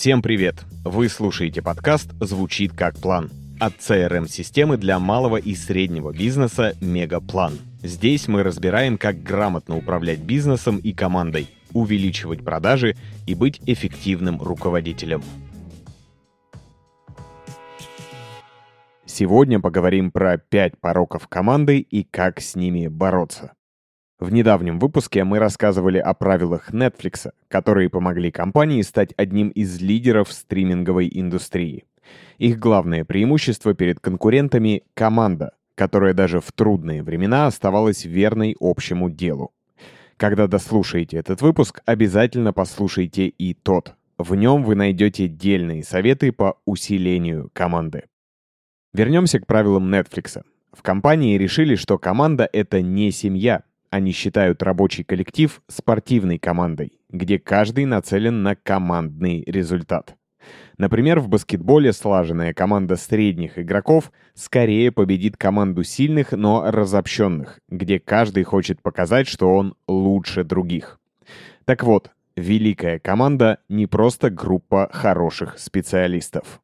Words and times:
Всем 0.00 0.22
привет! 0.22 0.64
Вы 0.82 1.10
слушаете 1.10 1.60
подкаст 1.60 2.12
«Звучит 2.20 2.72
как 2.72 2.96
план» 2.98 3.30
от 3.60 3.74
CRM-системы 3.80 4.78
для 4.78 4.98
малого 4.98 5.36
и 5.36 5.54
среднего 5.54 6.10
бизнеса 6.10 6.74
«Мегаплан». 6.80 7.58
Здесь 7.82 8.26
мы 8.26 8.42
разбираем, 8.42 8.96
как 8.96 9.22
грамотно 9.22 9.76
управлять 9.76 10.20
бизнесом 10.20 10.78
и 10.78 10.94
командой, 10.94 11.50
увеличивать 11.74 12.42
продажи 12.42 12.96
и 13.26 13.34
быть 13.34 13.60
эффективным 13.66 14.40
руководителем. 14.40 15.22
Сегодня 19.04 19.60
поговорим 19.60 20.12
про 20.12 20.38
5 20.38 20.80
пороков 20.80 21.28
команды 21.28 21.78
и 21.78 22.04
как 22.04 22.40
с 22.40 22.56
ними 22.56 22.88
бороться. 22.88 23.52
В 24.20 24.30
недавнем 24.30 24.78
выпуске 24.78 25.24
мы 25.24 25.38
рассказывали 25.38 25.96
о 25.96 26.12
правилах 26.12 26.74
Netflix, 26.74 27.32
которые 27.48 27.88
помогли 27.88 28.30
компании 28.30 28.82
стать 28.82 29.14
одним 29.16 29.48
из 29.48 29.80
лидеров 29.80 30.30
стриминговой 30.30 31.10
индустрии. 31.10 31.86
Их 32.36 32.58
главное 32.58 33.06
преимущество 33.06 33.72
перед 33.72 33.98
конкурентами— 33.98 34.82
команда, 34.94 35.54
которая 35.74 36.12
даже 36.12 36.42
в 36.42 36.52
трудные 36.52 37.02
времена 37.02 37.46
оставалась 37.46 38.04
верной 38.04 38.54
общему 38.60 39.08
делу. 39.08 39.54
Когда 40.18 40.46
дослушаете 40.46 41.16
этот 41.16 41.40
выпуск, 41.40 41.80
обязательно 41.86 42.52
послушайте 42.52 43.26
и 43.26 43.54
тот. 43.54 43.94
В 44.18 44.34
нем 44.34 44.64
вы 44.64 44.74
найдете 44.74 45.28
дельные 45.28 45.82
советы 45.82 46.30
по 46.30 46.58
усилению 46.66 47.48
команды. 47.54 48.04
Вернемся 48.92 49.40
к 49.40 49.46
правилам 49.46 49.90
Netflix. 49.90 50.42
В 50.74 50.82
компании 50.82 51.38
решили, 51.38 51.74
что 51.74 51.96
команда— 51.96 52.46
это 52.52 52.82
не 52.82 53.12
семья— 53.12 53.62
они 53.90 54.12
считают 54.12 54.62
рабочий 54.62 55.04
коллектив 55.04 55.60
спортивной 55.66 56.38
командой, 56.38 57.00
где 57.10 57.38
каждый 57.38 57.84
нацелен 57.84 58.42
на 58.42 58.54
командный 58.54 59.42
результат. 59.44 60.14
Например, 60.78 61.20
в 61.20 61.28
баскетболе 61.28 61.92
слаженная 61.92 62.54
команда 62.54 62.96
средних 62.96 63.58
игроков 63.58 64.10
скорее 64.34 64.90
победит 64.90 65.36
команду 65.36 65.82
сильных, 65.82 66.32
но 66.32 66.70
разобщенных, 66.70 67.58
где 67.68 67.98
каждый 67.98 68.44
хочет 68.44 68.80
показать, 68.80 69.28
что 69.28 69.54
он 69.54 69.74
лучше 69.86 70.44
других. 70.44 70.98
Так 71.66 71.82
вот, 71.82 72.12
великая 72.36 72.98
команда 72.98 73.58
не 73.68 73.86
просто 73.86 74.30
группа 74.30 74.88
хороших 74.90 75.58
специалистов. 75.58 76.62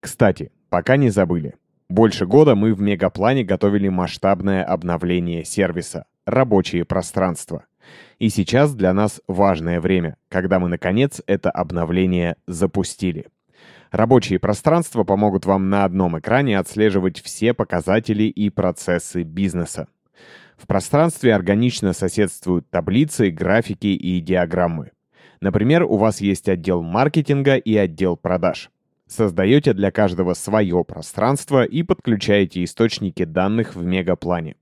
Кстати, 0.00 0.50
пока 0.68 0.96
не 0.96 1.10
забыли. 1.10 1.54
Больше 1.88 2.26
года 2.26 2.54
мы 2.54 2.74
в 2.74 2.80
Мегаплане 2.80 3.44
готовили 3.44 3.88
масштабное 3.88 4.64
обновление 4.64 5.44
сервиса 5.44 6.06
рабочие 6.26 6.84
пространства. 6.84 7.64
И 8.18 8.28
сейчас 8.28 8.74
для 8.74 8.92
нас 8.92 9.20
важное 9.26 9.80
время, 9.80 10.16
когда 10.28 10.58
мы, 10.58 10.68
наконец, 10.68 11.22
это 11.26 11.50
обновление 11.50 12.36
запустили. 12.46 13.28
Рабочие 13.90 14.38
пространства 14.38 15.02
помогут 15.02 15.46
вам 15.46 15.68
на 15.68 15.84
одном 15.84 16.18
экране 16.18 16.58
отслеживать 16.58 17.20
все 17.20 17.54
показатели 17.54 18.24
и 18.24 18.48
процессы 18.50 19.22
бизнеса. 19.22 19.88
В 20.56 20.66
пространстве 20.66 21.34
органично 21.34 21.92
соседствуют 21.92 22.68
таблицы, 22.70 23.30
графики 23.30 23.88
и 23.88 24.20
диаграммы. 24.20 24.92
Например, 25.40 25.84
у 25.84 25.96
вас 25.96 26.20
есть 26.20 26.48
отдел 26.48 26.82
маркетинга 26.82 27.56
и 27.56 27.74
отдел 27.76 28.16
продаж. 28.16 28.70
Создаете 29.08 29.72
для 29.72 29.90
каждого 29.90 30.34
свое 30.34 30.84
пространство 30.84 31.64
и 31.64 31.82
подключаете 31.82 32.62
источники 32.62 33.24
данных 33.24 33.74
в 33.74 33.82
мегаплане. 33.82 34.54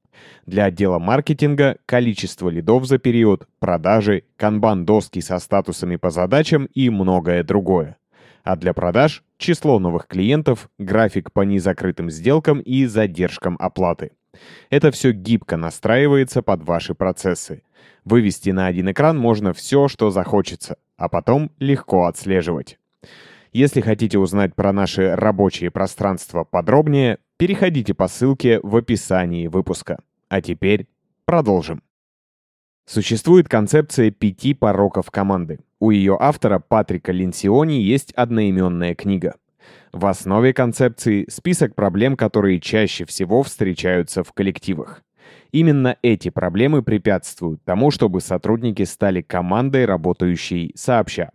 Для 0.46 0.64
отдела 0.64 0.98
маркетинга 0.98 1.76
количество 1.84 2.48
лидов 2.48 2.86
за 2.86 2.98
период, 2.98 3.46
продажи, 3.58 4.24
канбан-доски 4.36 5.20
со 5.20 5.38
статусами 5.38 5.96
по 5.96 6.10
задачам 6.10 6.66
и 6.74 6.88
многое 6.90 7.42
другое. 7.42 7.96
А 8.44 8.56
для 8.56 8.72
продаж– 8.72 9.24
число 9.36 9.78
новых 9.78 10.06
клиентов, 10.06 10.70
график 10.78 11.32
по 11.32 11.42
незакрытым 11.42 12.10
сделкам 12.10 12.60
и 12.60 12.86
задержкам 12.86 13.56
оплаты. 13.60 14.12
Это 14.70 14.90
все 14.90 15.12
гибко 15.12 15.56
настраивается 15.56 16.42
под 16.42 16.62
ваши 16.62 16.94
процессы. 16.94 17.62
Вывести 18.04 18.50
на 18.50 18.66
один 18.66 18.90
экран 18.90 19.18
можно 19.18 19.52
все, 19.52 19.88
что 19.88 20.10
захочется, 20.10 20.78
а 20.96 21.08
потом 21.08 21.50
легко 21.58 22.06
отслеживать. 22.06 22.78
Если 23.52 23.80
хотите 23.80 24.18
узнать 24.18 24.54
про 24.54 24.72
наши 24.72 25.14
рабочие 25.14 25.70
пространства 25.70 26.44
подробнее, 26.44 27.18
переходите 27.38 27.94
по 27.94 28.08
ссылке 28.08 28.60
в 28.62 28.76
описании 28.76 29.46
выпуска. 29.46 29.98
А 30.28 30.40
теперь 30.42 30.86
продолжим. 31.24 31.82
Существует 32.86 33.48
концепция 33.48 34.10
пяти 34.10 34.54
пороков 34.54 35.10
команды. 35.10 35.58
У 35.78 35.90
ее 35.90 36.16
автора 36.18 36.58
Патрика 36.58 37.12
Линсиони 37.12 37.74
есть 37.74 38.12
одноименная 38.12 38.94
книга. 38.94 39.36
В 39.92 40.06
основе 40.06 40.52
концепции 40.52 41.26
список 41.28 41.74
проблем, 41.74 42.16
которые 42.16 42.60
чаще 42.60 43.04
всего 43.04 43.42
встречаются 43.42 44.24
в 44.24 44.32
коллективах. 44.32 45.02
Именно 45.52 45.96
эти 46.02 46.30
проблемы 46.30 46.82
препятствуют 46.82 47.62
тому, 47.64 47.90
чтобы 47.90 48.20
сотрудники 48.20 48.84
стали 48.84 49.22
командой, 49.22 49.84
работающей 49.84 50.72
сообща. 50.74 51.30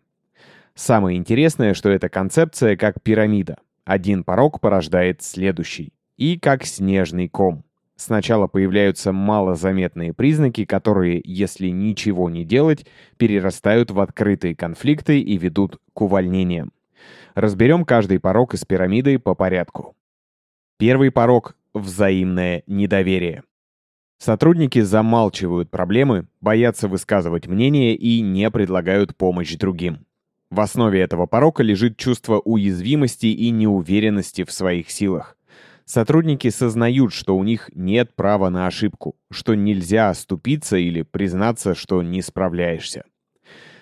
Самое 0.76 1.18
интересное, 1.18 1.74
что 1.74 1.90
эта 1.90 2.10
концепция 2.10 2.76
как 2.76 3.02
пирамида. 3.02 3.58
Один 3.86 4.24
порог 4.24 4.60
порождает 4.60 5.22
следующий. 5.22 5.94
И 6.18 6.40
как 6.40 6.64
снежный 6.66 7.28
ком. 7.28 7.64
Сначала 8.04 8.48
появляются 8.48 9.14
малозаметные 9.14 10.12
признаки, 10.12 10.66
которые, 10.66 11.22
если 11.24 11.70
ничего 11.70 12.30
не 12.30 12.44
делать, 12.44 12.86
перерастают 13.16 13.92
в 13.92 14.00
открытые 14.02 14.58
конфликты 14.58 15.22
и 15.22 15.38
ведут 15.38 15.80
к 15.94 16.02
увольнениям. 16.02 16.74
Разберем 17.34 17.86
каждый 17.86 18.20
порог 18.20 18.56
из 18.56 18.66
пирамиды 18.66 19.20
по 19.20 19.36
порядку. 19.36 19.96
Первый 20.78 21.12
порог– 21.12 21.56
взаимное 21.74 22.64
недоверие. 22.68 23.44
Сотрудники 24.18 24.82
замалчивают 24.82 25.72
проблемы, 25.72 26.28
боятся 26.42 26.90
высказывать 26.90 27.48
мнение 27.48 27.96
и 27.96 28.20
не 28.20 28.52
предлагают 28.52 29.16
помощь 29.16 29.56
другим. 29.56 30.06
В 30.50 30.60
основе 30.60 31.00
этого 31.00 31.26
порока 31.26 31.64
лежит 31.64 31.96
чувство 31.96 32.40
уязвимости 32.40 33.28
и 33.28 33.50
неуверенности 33.50 34.44
в 34.44 34.52
своих 34.52 34.92
силах. 34.92 35.38
Сотрудники 35.86 36.50
сознают, 36.50 37.14
что 37.14 37.36
у 37.36 37.44
них 37.44 37.70
нет 37.74 38.16
права 38.16 38.50
на 38.50 38.68
ошибку, 38.68 39.16
что 39.32 39.54
нельзя 39.54 40.10
оступиться 40.10 40.78
или 40.78 41.02
признаться, 41.02 41.76
что 41.76 42.02
не 42.02 42.22
справляешься. 42.22 43.04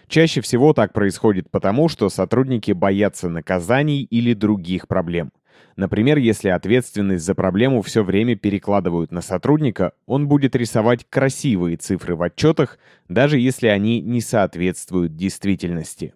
Чаще 0.07 0.41
всего 0.41 0.73
так 0.73 0.94
происходит 0.94 1.50
потому, 1.51 1.88
что 1.88 2.09
сотрудники 2.09 2.72
боятся 2.72 3.29
наказаний 3.29 4.03
или 4.03 4.34
других 4.34 4.88
проблем. 4.88 5.31
Например, 5.78 6.17
если 6.17 6.50
ответственность 6.50 7.23
за 7.23 7.34
проблему 7.34 7.81
все 7.81 8.03
время 8.03 8.35
перекладывают 8.35 9.11
на 9.11 9.22
сотрудника, 9.22 9.94
он 10.06 10.28
будет 10.28 10.56
рисовать 10.56 11.06
красивые 11.09 11.78
цифры 11.78 12.16
в 12.16 12.23
отчетах, 12.23 12.78
даже 13.07 13.40
если 13.40 13.67
они 13.67 14.01
не 14.01 14.22
соответствуют 14.22 15.16
действительности. 15.16 16.13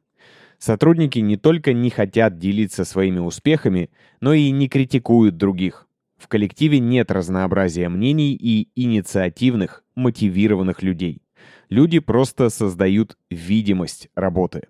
Сотрудники 0.57 1.19
не 1.19 1.37
только 1.37 1.73
не 1.73 1.89
хотят 1.89 2.37
делиться 2.37 2.85
своими 2.85 3.19
успехами, 3.19 3.89
но 4.21 4.33
и 4.33 4.49
не 4.51 4.67
критикуют 4.67 5.37
других. 5.37 5.87
В 6.17 6.27
коллективе 6.27 6.79
нет 6.79 7.11
разнообразия 7.11 7.89
мнений 7.89 8.33
и 8.33 8.69
инициативных, 8.75 9.83
мотивированных 9.95 10.81
людей. 10.81 11.21
Люди 11.69 11.99
просто 11.99 12.49
создают 12.49 13.17
видимость 13.29 14.09
работы. 14.15 14.63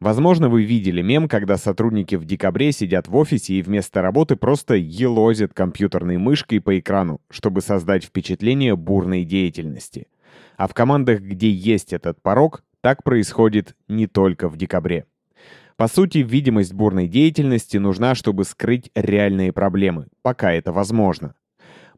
Возможно, 0.00 0.48
вы 0.48 0.64
видели 0.64 1.00
мем, 1.00 1.28
когда 1.28 1.56
сотрудники 1.56 2.16
в 2.16 2.24
декабре 2.24 2.72
сидят 2.72 3.06
в 3.06 3.14
офисе 3.14 3.54
и 3.54 3.62
вместо 3.62 4.02
работы 4.02 4.34
просто 4.34 4.74
елозят 4.74 5.54
компьютерной 5.54 6.18
мышкой 6.18 6.60
по 6.60 6.76
экрану, 6.76 7.20
чтобы 7.30 7.60
создать 7.60 8.02
впечатление 8.02 8.74
бурной 8.74 9.24
деятельности. 9.24 10.08
А 10.56 10.66
в 10.66 10.74
командах, 10.74 11.20
где 11.20 11.50
есть 11.52 11.92
этот 11.92 12.20
порог, 12.20 12.64
так 12.82 13.02
происходит 13.04 13.74
не 13.88 14.06
только 14.06 14.48
в 14.48 14.56
декабре. 14.58 15.06
По 15.76 15.88
сути, 15.88 16.18
видимость 16.18 16.74
бурной 16.74 17.08
деятельности 17.08 17.78
нужна, 17.78 18.14
чтобы 18.14 18.44
скрыть 18.44 18.90
реальные 18.94 19.52
проблемы, 19.52 20.08
пока 20.20 20.52
это 20.52 20.72
возможно. 20.72 21.34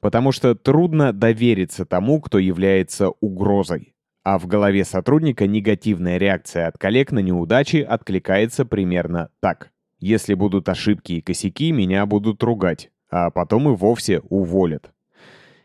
Потому 0.01 0.31
что 0.31 0.55
трудно 0.55 1.13
довериться 1.13 1.85
тому, 1.85 2.21
кто 2.21 2.39
является 2.39 3.09
угрозой. 3.21 3.95
А 4.23 4.39
в 4.39 4.47
голове 4.47 4.85
сотрудника 4.85 5.47
негативная 5.47 6.19
реакция 6.19 6.69
от 6.69 6.79
коллег 6.79 7.13
на 7.13 7.19
неудачи 7.19 7.79
откликается 7.79 8.65
примерно 8.65 9.31
так. 9.41 9.71
Если 9.99 10.35
будут 10.35 10.69
ошибки 10.69 11.15
и 11.15 11.21
косяки, 11.21 11.73
меня 11.73 12.07
будут 12.07 12.43
ругать, 12.43 12.91
а 13.11 13.31
потом 13.31 13.71
и 13.71 13.77
вовсе 13.77 14.21
уволят. 14.21 14.94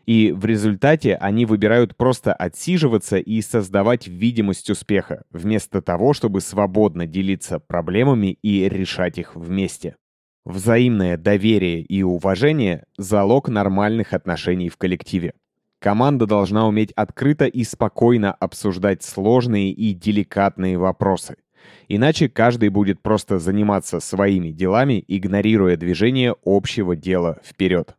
И 0.06 0.32
в 0.32 0.44
результате 0.44 1.14
они 1.14 1.46
выбирают 1.46 1.96
просто 1.96 2.32
отсиживаться 2.32 3.18
и 3.18 3.40
создавать 3.42 4.08
видимость 4.08 4.70
успеха, 4.70 5.22
вместо 5.30 5.82
того, 5.82 6.12
чтобы 6.14 6.40
свободно 6.40 7.06
делиться 7.06 7.60
проблемами 7.60 8.38
и 8.42 8.68
решать 8.68 9.18
их 9.18 9.36
вместе. 9.36 9.96
Взаимное 10.44 11.16
доверие 11.16 11.82
и 11.82 12.02
уважение– 12.02 12.84
залог 12.96 13.48
нормальных 13.48 14.14
отношений 14.14 14.70
в 14.70 14.76
коллективе. 14.78 15.34
Команда 15.80 16.26
должна 16.26 16.66
уметь 16.66 16.92
открыто 16.92 17.46
и 17.46 17.62
спокойно 17.64 18.32
обсуждать 18.32 19.02
сложные 19.02 19.70
и 19.70 19.94
деликатные 19.94 20.76
вопросы. 20.76 21.36
Иначе 21.88 22.28
каждый 22.28 22.68
будет 22.68 23.00
просто 23.02 23.38
заниматься 23.38 24.00
своими 24.00 24.50
делами, 24.50 25.04
игнорируя 25.08 25.76
движение 25.76 26.34
общего 26.44 26.96
дела 26.96 27.38
вперед. 27.44 27.96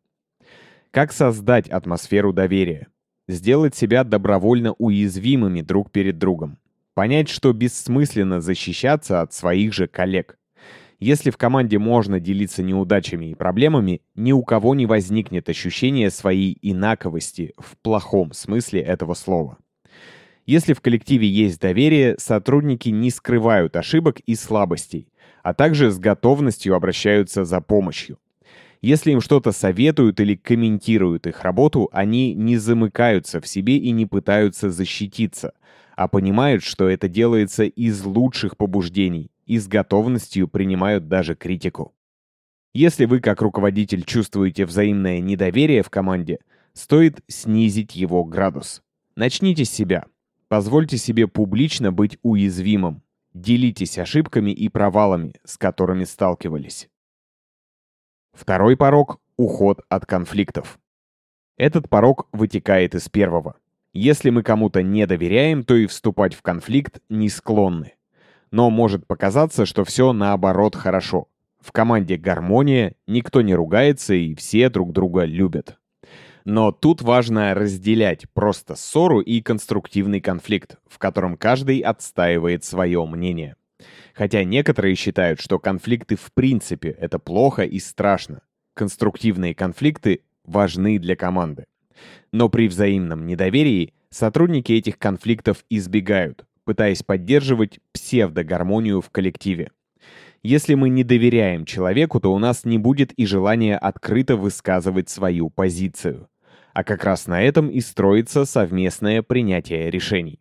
Как 0.91 1.13
создать 1.13 1.69
атмосферу 1.69 2.33
доверия? 2.33 2.89
Сделать 3.29 3.73
себя 3.75 4.03
добровольно 4.03 4.73
уязвимыми 4.73 5.61
друг 5.61 5.89
перед 5.89 6.17
другом. 6.17 6.57
Понять, 6.95 7.29
что 7.29 7.53
бессмысленно 7.53 8.41
защищаться 8.41 9.21
от 9.21 9.33
своих 9.33 9.73
же 9.73 9.87
коллег. 9.87 10.37
Если 10.99 11.29
в 11.29 11.37
команде 11.37 11.79
можно 11.79 12.19
делиться 12.19 12.61
неудачами 12.61 13.27
и 13.27 13.35
проблемами, 13.35 14.01
ни 14.15 14.33
у 14.33 14.43
кого 14.43 14.75
не 14.75 14.85
возникнет 14.85 15.47
ощущения 15.47 16.11
своей 16.11 16.57
инаковости 16.61 17.53
в 17.57 17.77
плохом 17.77 18.33
смысле 18.33 18.81
этого 18.81 19.13
слова. 19.13 19.59
Если 20.45 20.73
в 20.73 20.81
коллективе 20.81 21.25
есть 21.25 21.61
доверие, 21.61 22.17
сотрудники 22.19 22.89
не 22.89 23.11
скрывают 23.11 23.77
ошибок 23.77 24.19
и 24.19 24.35
слабостей, 24.35 25.07
а 25.41 25.53
также 25.53 25.89
с 25.89 25.97
готовностью 25.97 26.75
обращаются 26.75 27.45
за 27.45 27.61
помощью. 27.61 28.17
Если 28.81 29.11
им 29.11 29.21
что-то 29.21 29.51
советуют 29.51 30.19
или 30.19 30.35
комментируют 30.35 31.27
их 31.27 31.43
работу, 31.43 31.87
они 31.91 32.33
не 32.33 32.57
замыкаются 32.57 33.39
в 33.39 33.47
себе 33.47 33.77
и 33.77 33.91
не 33.91 34.07
пытаются 34.07 34.71
защититься, 34.71 35.53
а 35.95 36.07
понимают, 36.07 36.63
что 36.63 36.89
это 36.89 37.07
делается 37.07 37.63
из 37.63 38.03
лучших 38.03 38.57
побуждений 38.57 39.29
и 39.45 39.59
с 39.59 39.67
готовностью 39.67 40.47
принимают 40.47 41.07
даже 41.07 41.35
критику. 41.35 41.93
Если 42.73 43.05
вы 43.05 43.19
как 43.19 43.41
руководитель 43.41 44.03
чувствуете 44.03 44.65
взаимное 44.65 45.19
недоверие 45.19 45.83
в 45.83 45.89
команде, 45.89 46.39
стоит 46.73 47.21
снизить 47.27 47.95
его 47.95 48.23
градус. 48.23 48.81
Начните 49.15 49.65
с 49.65 49.69
себя. 49.69 50.05
Позвольте 50.47 50.97
себе 50.97 51.27
публично 51.27 51.91
быть 51.91 52.17
уязвимым. 52.23 53.03
Делитесь 53.33 53.99
ошибками 53.99 54.51
и 54.51 54.69
провалами, 54.69 55.33
с 55.43 55.57
которыми 55.57 56.05
сталкивались. 56.05 56.90
Второй 58.33 58.77
порог– 58.77 59.19
уход 59.37 59.81
от 59.89 60.05
конфликтов. 60.05 60.79
Этот 61.57 61.89
порог 61.89 62.27
вытекает 62.31 62.95
из 62.95 63.09
первого. 63.09 63.55
Если 63.93 64.29
мы 64.29 64.43
кому-то 64.43 64.83
не 64.83 65.05
доверяем, 65.05 65.63
то 65.63 65.75
и 65.75 65.85
вступать 65.85 66.33
в 66.33 66.41
конфликт 66.41 67.01
не 67.09 67.29
склонны 67.29 67.93
но 68.51 68.69
может 68.69 69.07
показаться, 69.07 69.65
что 69.65 69.83
все 69.83 70.13
наоборот 70.13 70.75
хорошо. 70.75 71.27
В 71.59 71.71
команде 71.71 72.17
гармония, 72.17 72.95
никто 73.07 73.41
не 73.41 73.55
ругается 73.55 74.13
и 74.13 74.35
все 74.35 74.69
друг 74.69 74.91
друга 74.91 75.23
любят. 75.23 75.77
Но 76.43 76.71
тут 76.71 77.01
важно 77.01 77.53
разделять 77.53 78.25
просто 78.33 78.75
ссору 78.75 79.21
и 79.21 79.41
конструктивный 79.41 80.21
конфликт, 80.21 80.77
в 80.87 80.97
котором 80.97 81.37
каждый 81.37 81.79
отстаивает 81.79 82.63
свое 82.63 83.05
мнение. 83.05 83.55
Хотя 84.13 84.43
некоторые 84.43 84.95
считают, 84.95 85.39
что 85.39 85.59
конфликты 85.59 86.15
в 86.15 86.31
принципе 86.33 86.89
это 86.89 87.19
плохо 87.19 87.63
и 87.63 87.79
страшно. 87.79 88.41
Конструктивные 88.73 89.53
конфликты 89.53 90.21
важны 90.45 90.99
для 90.99 91.15
команды. 91.15 91.65
Но 92.31 92.49
при 92.49 92.67
взаимном 92.67 93.25
недоверии 93.25 93.93
сотрудники 94.09 94.71
этих 94.71 94.97
конфликтов 94.97 95.65
избегают, 95.69 96.45
пытаясь 96.63 97.03
поддерживать 97.03 97.79
псевдогармонию 97.91 99.01
в 99.01 99.09
коллективе. 99.09 99.71
Если 100.43 100.73
мы 100.73 100.89
не 100.89 101.03
доверяем 101.03 101.65
человеку, 101.65 102.19
то 102.19 102.33
у 102.33 102.39
нас 102.39 102.65
не 102.65 102.79
будет 102.79 103.11
и 103.13 103.27
желания 103.27 103.77
открыто 103.77 104.35
высказывать 104.35 105.09
свою 105.09 105.51
позицию. 105.51 106.29
А 106.73 106.83
как 106.83 107.03
раз 107.03 107.27
на 107.27 107.43
этом 107.43 107.69
и 107.69 107.79
строится 107.79 108.45
совместное 108.45 109.21
принятие 109.21 109.91
решений. 109.91 110.39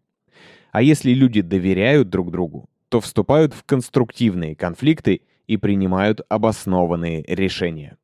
А 0.72 0.80
если 0.80 1.12
люди 1.12 1.42
доверяют 1.42 2.08
друг 2.08 2.30
другу, 2.30 2.69
то 2.90 3.00
вступают 3.00 3.54
в 3.54 3.64
конструктивные 3.64 4.54
конфликты 4.54 5.22
и 5.46 5.56
принимают 5.56 6.20
обоснованные 6.28 7.24
решения. 7.26 7.96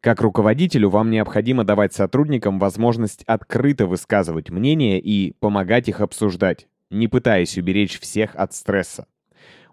Как 0.00 0.20
руководителю 0.22 0.88
вам 0.88 1.10
необходимо 1.10 1.64
давать 1.64 1.92
сотрудникам 1.92 2.60
возможность 2.60 3.24
открыто 3.24 3.86
высказывать 3.86 4.48
мнение 4.48 5.00
и 5.00 5.32
помогать 5.40 5.88
их 5.88 6.00
обсуждать, 6.00 6.68
не 6.88 7.08
пытаясь 7.08 7.58
уберечь 7.58 7.98
всех 7.98 8.36
от 8.36 8.54
стресса. 8.54 9.06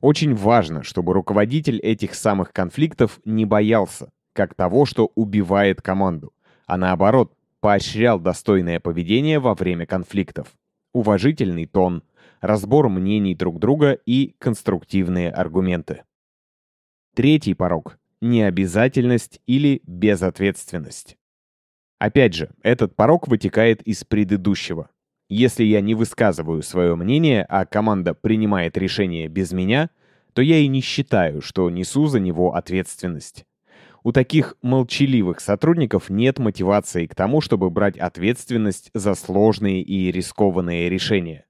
Очень 0.01 0.33
важно, 0.35 0.81
чтобы 0.81 1.13
руководитель 1.13 1.77
этих 1.79 2.15
самых 2.15 2.51
конфликтов 2.51 3.19
не 3.23 3.45
боялся, 3.45 4.09
как 4.33 4.55
того, 4.55 4.85
что 4.85 5.11
убивает 5.13 5.81
команду, 5.83 6.33
а 6.65 6.77
наоборот, 6.77 7.31
поощрял 7.59 8.19
достойное 8.19 8.79
поведение 8.79 9.39
во 9.39 9.53
время 9.53 9.85
конфликтов. 9.85 10.47
Уважительный 10.95 11.65
тон, 11.65 12.03
разбор 12.39 12.87
мнений 12.87 13.35
друг 13.35 13.59
друга 13.59 13.99
и 14.05 14.33
конструктивные 14.39 15.29
аргументы. 15.29 16.03
Третий 17.13 17.53
порог– 17.53 17.99
необязательность 18.21 19.41
или 19.45 19.81
безответственность. 19.85 21.17
Опять 21.99 22.33
же, 22.33 22.49
этот 22.63 22.95
порог 22.95 23.27
вытекает 23.27 23.81
из 23.81 24.05
предыдущего. 24.05 24.89
Если 25.27 25.65
я 25.65 25.81
не 25.81 25.95
высказываю 25.95 26.61
свое 26.63 26.95
мнение, 26.95 27.43
а 27.43 27.65
команда 27.65 28.13
принимает 28.13 28.77
решение 28.77 29.27
без 29.27 29.51
меня, 29.51 29.89
то 30.31 30.41
я 30.41 30.59
и 30.59 30.67
не 30.69 30.79
считаю, 30.79 31.41
что 31.41 31.69
несу 31.69 32.05
за 32.05 32.21
него 32.21 32.55
ответственность. 32.55 33.45
У 34.05 34.11
таких 34.11 34.55
молчаливых 34.61 35.39
сотрудников 35.39 36.11
нет 36.11 36.37
мотивации 36.37 37.07
к 37.07 37.15
тому, 37.15 37.41
чтобы 37.41 37.71
брать 37.71 37.97
ответственность 37.97 38.91
за 38.93 39.15
сложные 39.15 39.81
и 39.81 40.11
рискованные 40.11 40.89
решения. 40.89 41.47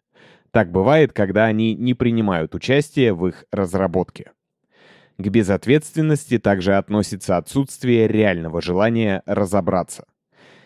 Так 0.51 0.71
бывает, 0.71 1.11
когда 1.11 1.47
они 1.47 1.75
не 1.75 1.93
принимают 1.93 2.55
участие 2.55 3.13
в 3.13 3.27
их 3.27 3.43
разработке. 3.51 4.31
К 5.17 5.27
безответственности 5.27 6.37
также 6.37 6.75
относится 6.75 7.35
отсутствие 7.35 8.07
реального 8.07 8.61
желания 8.61 9.21
разобраться. 9.25 10.05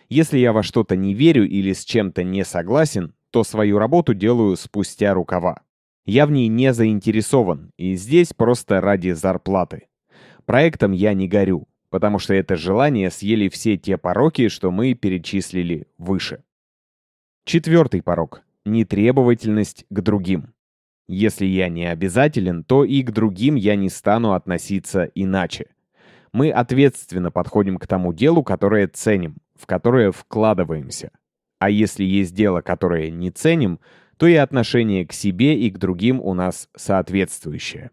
Если 0.10 0.38
я 0.38 0.54
во 0.54 0.62
что-то 0.62 0.96
не 0.96 1.16
верю 1.16 1.48
или 1.48 1.74
с 1.74 1.84
чем-то 1.84 2.24
не 2.24 2.46
согласен, 2.46 3.16
то 3.32 3.44
свою 3.44 3.80
работу 3.80 4.14
делаю 4.14 4.58
спустя 4.58 5.16
рукава. 5.16 5.64
Я 6.06 6.28
в 6.28 6.32
ней 6.32 6.50
не 6.50 6.72
заинтересован, 6.72 7.72
и 7.78 7.96
здесь 7.96 8.32
просто 8.34 8.80
ради 8.80 9.10
зарплаты. 9.10 9.88
Проектом 10.46 10.94
я 10.94 11.14
не 11.14 11.28
горю, 11.28 11.68
потому 11.90 12.20
что 12.20 12.34
это 12.34 12.56
желание 12.56 13.10
съели 13.10 13.50
все 13.50 13.78
те 13.78 13.98
пороки, 13.98 14.48
что 14.48 14.72
мы 14.72 14.94
перечислили 14.94 15.88
выше. 15.98 16.44
Четвертый 17.46 18.02
порог– 18.02 18.44
нетребовательность 18.66 19.86
к 19.90 20.02
другим. 20.02 20.54
Если 21.08 21.46
я 21.46 21.70
не 21.70 21.86
обязателен, 21.86 22.64
то 22.64 22.84
и 22.84 23.02
к 23.02 23.12
другим 23.12 23.56
я 23.56 23.76
не 23.76 23.90
стану 23.90 24.34
относиться 24.34 25.10
иначе. 25.16 25.68
Мы 26.32 26.52
ответственно 26.52 27.32
подходим 27.32 27.78
к 27.78 27.88
тому 27.88 28.14
делу, 28.14 28.44
которое 28.44 28.88
ценим, 28.88 29.38
в 29.56 29.66
которое 29.66 30.12
вкладываемся. 30.12 31.12
А 31.58 31.72
если 31.72 32.04
есть 32.04 32.36
дело, 32.36 32.62
которое 32.62 33.10
не 33.10 33.32
ценим, 33.32 33.80
то 34.18 34.28
и 34.28 34.36
отношение 34.36 35.08
к 35.08 35.14
себе 35.14 35.60
и 35.60 35.72
к 35.72 35.80
другим 35.80 36.22
у 36.22 36.36
нас 36.36 36.70
соответствующее. 36.76 37.90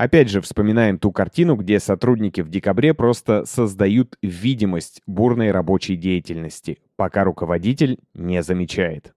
Опять 0.00 0.30
же, 0.30 0.40
вспоминаем 0.40 0.98
ту 0.98 1.12
картину, 1.12 1.56
где 1.56 1.78
сотрудники 1.78 2.40
в 2.40 2.48
декабре 2.48 2.94
просто 2.94 3.44
создают 3.44 4.16
видимость 4.22 5.02
бурной 5.06 5.50
рабочей 5.50 5.94
деятельности, 5.94 6.78
пока 6.96 7.22
руководитель 7.22 7.98
не 8.14 8.42
замечает. 8.42 9.12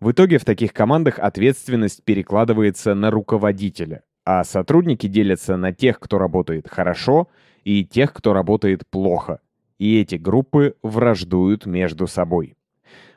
В 0.00 0.10
итоге 0.10 0.38
в 0.38 0.44
таких 0.44 0.72
командах 0.72 1.20
ответственность 1.20 2.02
перекладывается 2.02 2.96
на 2.96 3.12
руководителя, 3.12 4.02
а 4.24 4.42
сотрудники 4.42 5.06
делятся 5.06 5.56
на 5.56 5.72
тех, 5.72 6.00
кто 6.00 6.18
работает 6.18 6.68
хорошо, 6.68 7.28
и 7.62 7.84
тех, 7.84 8.12
кто 8.12 8.32
работает 8.32 8.82
плохо, 8.90 9.38
и 9.78 10.00
эти 10.00 10.16
группы 10.16 10.74
враждуют 10.82 11.66
между 11.66 12.08
собой. 12.08 12.56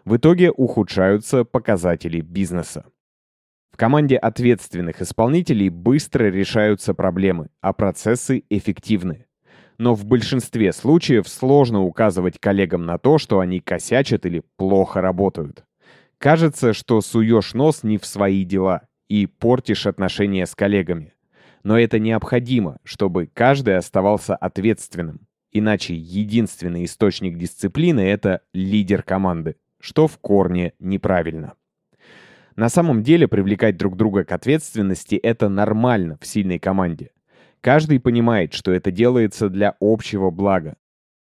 В 0.05 0.17
итоге 0.17 0.51
ухудшаются 0.51 1.43
показатели 1.43 2.21
бизнеса. 2.21 2.85
В 3.71 3.77
команде 3.77 4.17
ответственных 4.17 5.01
исполнителей 5.01 5.69
быстро 5.69 6.25
решаются 6.25 6.93
проблемы, 6.93 7.49
а 7.61 7.73
процессы 7.73 8.43
эффективны. 8.49 9.25
Но 9.77 9.93
в 9.93 10.05
большинстве 10.05 10.73
случаев 10.73 11.27
сложно 11.27 11.83
указывать 11.83 12.39
коллегам 12.39 12.85
на 12.85 12.97
то, 12.97 13.17
что 13.17 13.39
они 13.39 13.59
косячат 13.59 14.25
или 14.25 14.43
плохо 14.55 15.01
работают. 15.01 15.63
Кажется, 16.17 16.73
что 16.73 17.01
суешь 17.01 17.53
нос 17.53 17.83
не 17.83 17.97
в 17.99 18.05
свои 18.05 18.43
дела 18.43 18.87
и 19.07 19.27
портишь 19.27 19.85
отношения 19.85 20.47
с 20.47 20.55
коллегами. 20.55 21.13
Но 21.63 21.77
это 21.77 21.99
необходимо, 21.99 22.79
чтобы 22.83 23.29
каждый 23.31 23.77
оставался 23.77 24.35
ответственным. 24.35 25.27
Иначе 25.51 25.95
единственный 25.95 26.85
источник 26.85 27.37
дисциплины— 27.37 27.99
это 28.01 28.41
лидер 28.53 29.03
команды, 29.03 29.57
что 29.79 30.07
в 30.07 30.17
корне 30.17 30.73
неправильно. 30.79 31.53
На 32.57 32.69
самом 32.69 33.03
деле 33.03 33.27
привлекать 33.27 33.77
друг 33.77 33.95
друга 33.95 34.23
к 34.23 34.31
ответственности— 34.31 35.15
это 35.23 35.47
нормально 35.47 36.17
в 36.19 36.25
сильной 36.25 36.57
команде. 36.57 37.11
Каждый 37.61 37.99
понимает, 37.99 38.53
что 38.53 38.71
это 38.71 38.89
делается 38.89 39.47
для 39.49 39.75
общего 39.79 40.31
блага. 40.31 40.75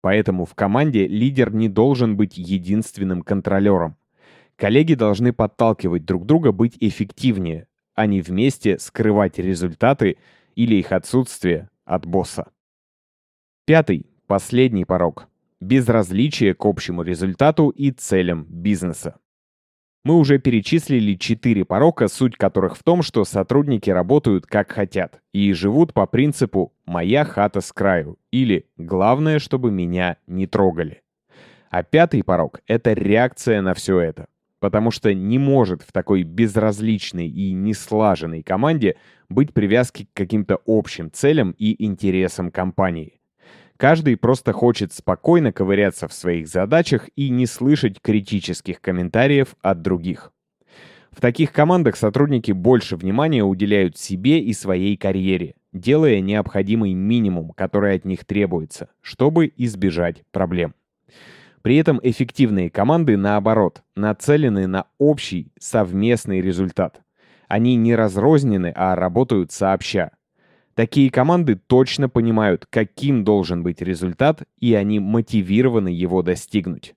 Поэтому 0.02 0.44
в 0.44 0.54
команде 0.54 1.08
лидер 1.08 1.52
не 1.52 1.68
должен 1.68 2.16
быть 2.16 2.38
единственным 2.38 3.22
контролером. 3.22 3.96
Коллеги 4.54 4.94
должны 4.94 5.32
подталкивать 5.32 6.04
друг 6.04 6.26
друга 6.26 6.52
быть 6.52 6.76
эффективнее, 6.78 7.66
а 7.96 8.06
не 8.06 8.20
вместе 8.20 8.78
скрывать 8.78 9.38
результаты 9.38 10.18
или 10.54 10.76
их 10.76 10.92
отсутствие 10.92 11.70
от 11.84 12.06
босса. 12.06 12.52
Пятый, 13.64 14.06
последний 14.28 14.84
порог. 14.84 15.26
Безразличие 15.60 16.54
к 16.54 16.64
общему 16.64 17.02
результату 17.02 17.70
и 17.70 17.90
целям 17.90 18.46
бизнеса. 18.48 19.16
Мы 20.06 20.18
уже 20.18 20.38
перечислили 20.38 21.14
четыре 21.14 21.64
порока, 21.64 22.06
суть 22.06 22.36
которых 22.36 22.76
в 22.76 22.84
том, 22.84 23.02
что 23.02 23.24
сотрудники 23.24 23.90
работают 23.90 24.46
как 24.46 24.70
хотят 24.70 25.20
и 25.32 25.52
живут 25.52 25.92
по 25.94 26.06
принципу 26.06 26.72
«моя 26.84 27.24
хата 27.24 27.60
с 27.60 27.72
краю» 27.72 28.16
или 28.30 28.66
«главное, 28.76 29.40
чтобы 29.40 29.72
меня 29.72 30.18
не 30.28 30.46
трогали». 30.46 31.02
А 31.70 31.82
пятый 31.82 32.22
порог— 32.22 32.60
это 32.68 32.92
реакция 32.92 33.60
на 33.62 33.74
все 33.74 33.98
это. 33.98 34.28
Потому 34.60 34.92
что 34.92 35.12
не 35.12 35.40
может 35.40 35.82
в 35.82 35.90
такой 35.90 36.22
безразличной 36.22 37.26
и 37.26 37.52
неслаженной 37.52 38.44
команде 38.44 38.98
быть 39.28 39.52
привязки 39.52 40.04
к 40.04 40.16
каким-то 40.16 40.60
общим 40.68 41.10
целям 41.10 41.50
и 41.58 41.84
интересам 41.84 42.52
компании. 42.52 43.18
Каждый 43.76 44.16
просто 44.16 44.52
хочет 44.52 44.92
спокойно 44.92 45.52
ковыряться 45.52 46.08
в 46.08 46.12
своих 46.12 46.48
задачах 46.48 47.08
и 47.14 47.28
не 47.28 47.46
слышать 47.46 48.00
критических 48.00 48.80
комментариев 48.80 49.54
от 49.60 49.82
других. 49.82 50.32
В 51.10 51.20
таких 51.20 51.52
командах 51.52 51.96
сотрудники 51.96 52.52
больше 52.52 52.96
внимания 52.96 53.42
уделяют 53.42 53.96
себе 53.96 54.40
и 54.40 54.52
своей 54.52 54.96
карьере, 54.96 55.54
делая 55.72 56.20
необходимый 56.20 56.92
минимум, 56.94 57.52
который 57.52 57.94
от 57.94 58.04
них 58.04 58.24
требуется, 58.24 58.88
чтобы 59.00 59.52
избежать 59.56 60.24
проблем. 60.30 60.74
При 61.62 61.76
этом 61.76 62.00
эффективные 62.02 62.70
команды, 62.70 63.16
наоборот, 63.16 63.82
нацелены 63.94 64.66
на 64.66 64.86
общий 64.98 65.52
совместный 65.58 66.40
результат. 66.40 67.00
Они 67.48 67.76
не 67.76 67.94
разрознены, 67.94 68.72
а 68.74 68.94
работают 68.94 69.52
сообща, 69.52 70.12
Такие 70.76 71.10
команды 71.10 71.56
точно 71.56 72.10
понимают, 72.10 72.66
каким 72.68 73.24
должен 73.24 73.62
быть 73.62 73.80
результат, 73.80 74.42
и 74.58 74.74
они 74.74 75.00
мотивированы 75.00 75.88
его 75.88 76.20
достигнуть. 76.20 76.94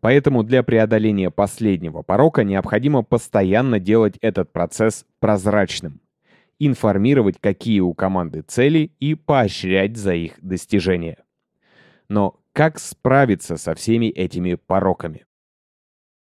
Поэтому 0.00 0.42
для 0.42 0.62
преодоления 0.62 1.30
последнего 1.30 2.00
порока 2.00 2.44
необходимо 2.44 3.02
постоянно 3.02 3.78
делать 3.78 4.16
этот 4.22 4.54
процесс 4.54 5.04
прозрачным, 5.18 6.00
информировать, 6.58 7.36
какие 7.38 7.80
у 7.80 7.92
команды 7.92 8.40
цели 8.40 8.92
и 9.00 9.14
поощрять 9.14 9.98
за 9.98 10.14
их 10.14 10.38
достижение. 10.40 11.18
Но 12.08 12.40
как 12.54 12.78
справиться 12.78 13.58
со 13.58 13.74
всеми 13.74 14.06
этими 14.06 14.54
пороками? 14.54 15.26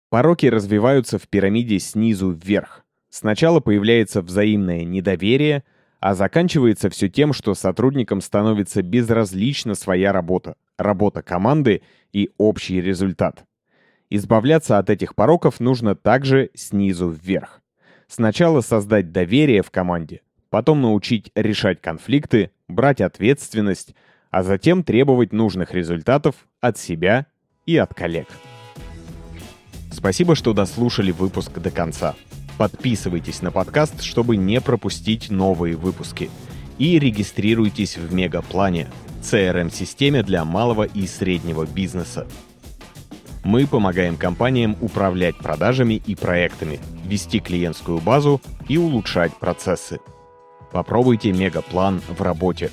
Пороки 0.10 0.46
развиваются 0.46 1.20
в 1.20 1.28
пирамиде 1.28 1.78
снизу 1.80 2.32
вверх. 2.32 2.86
Сначала 3.10 3.60
появляется 3.60 4.22
взаимное 4.22 4.86
недоверие– 4.86 5.66
а 6.06 6.14
заканчивается 6.14 6.92
все 6.92 7.10
тем, 7.10 7.34
что 7.34 7.56
сотрудникам 7.56 8.22
становится 8.22 8.84
безразлична 8.84 9.74
своя 9.74 10.12
работа, 10.12 10.56
работа 10.78 11.24
команды 11.24 11.82
и 12.14 12.30
общий 12.38 12.80
результат. 12.80 13.44
Избавляться 14.12 14.78
от 14.78 14.92
этих 14.92 15.16
пороков 15.16 15.60
нужно 15.60 15.96
также 15.96 16.52
снизу 16.54 17.10
вверх. 17.10 17.64
Сначала 18.08 18.62
создать 18.62 19.12
доверие 19.12 19.64
в 19.64 19.72
команде, 19.72 20.22
потом 20.52 20.80
научить 20.80 21.32
решать 21.34 21.82
конфликты, 21.82 22.52
брать 22.68 23.02
ответственность, 23.02 23.96
а 24.30 24.44
затем 24.44 24.84
требовать 24.84 25.34
нужных 25.34 25.74
результатов 25.74 26.36
от 26.62 26.78
себя 26.78 27.26
и 27.66 27.78
от 27.78 27.96
коллег. 27.96 28.28
Спасибо, 29.92 30.36
что 30.36 30.54
дослушали 30.54 31.10
выпуск 31.10 31.58
до 31.58 31.72
конца. 31.72 32.14
Подписывайтесь 32.58 33.42
на 33.42 33.52
подкаст, 33.52 34.02
чтобы 34.02 34.38
не 34.38 34.62
пропустить 34.62 35.30
новые 35.30 35.76
выпуски. 35.76 36.30
И 36.78 37.00
регистрируйтесь 37.00 37.98
в 37.98 38.14
Мегаплане, 38.14 38.88
CRM-системе 39.22 40.24
для 40.24 40.46
малого 40.46 40.84
и 40.84 41.08
среднего 41.08 41.66
бизнеса. 41.66 42.28
Мы 43.44 43.68
помогаем 43.68 44.18
компаниям 44.18 44.76
управлять 44.82 45.38
продажами 45.38 46.02
и 46.06 46.16
проектами, 46.16 46.80
вести 47.06 47.40
клиентскую 47.40 48.00
базу 48.00 48.42
и 48.68 48.78
улучшать 48.78 49.34
процессы. 49.38 50.00
Попробуйте 50.72 51.32
Мегаплан 51.32 52.02
в 52.08 52.22
работе. 52.22 52.72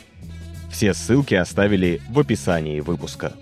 Все 0.71 0.95
ссылки 0.95 1.35
оставили 1.35 2.01
в 2.09 2.19
описании 2.19 2.81
выпуска. 2.81 3.35